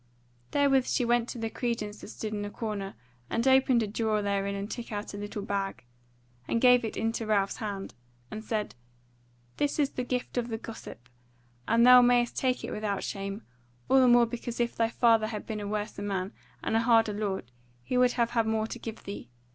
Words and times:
Therewith 0.49 0.87
she 0.87 1.05
went 1.05 1.29
to 1.29 1.37
the 1.37 1.51
credence 1.51 2.01
that 2.01 2.07
stood 2.07 2.33
in 2.33 2.43
a 2.43 2.49
corner, 2.49 2.95
and 3.29 3.47
opened 3.47 3.83
a 3.83 3.87
drawer 3.87 4.23
therein 4.23 4.55
and 4.55 4.67
took 4.67 4.91
out 4.91 5.13
a 5.13 5.17
little 5.17 5.43
bag, 5.43 5.83
and 6.47 6.59
gave 6.59 6.83
it 6.83 6.97
into 6.97 7.27
Ralph's 7.27 7.57
hand, 7.57 7.93
and 8.31 8.43
said: 8.43 8.73
"This 9.57 9.77
is 9.77 9.91
the 9.91 10.03
gift 10.03 10.39
of 10.39 10.47
the 10.47 10.57
gossip; 10.57 11.07
and 11.67 11.85
thou 11.85 12.01
mayst 12.01 12.35
take 12.35 12.63
it 12.63 12.71
without 12.71 13.03
shame; 13.03 13.43
all 13.91 13.99
the 14.01 14.07
more 14.07 14.25
because 14.25 14.59
if 14.59 14.75
thy 14.75 14.89
father 14.89 15.27
had 15.27 15.45
been 15.45 15.59
a 15.59 15.67
worser 15.67 16.01
man, 16.01 16.33
and 16.63 16.75
a 16.75 16.81
harder 16.81 17.13
lord 17.13 17.51
he 17.83 17.95
would 17.95 18.13
have 18.13 18.31
had 18.31 18.47
more 18.47 18.65
to 18.65 18.79
give 18.79 19.03
thee. 19.03 19.29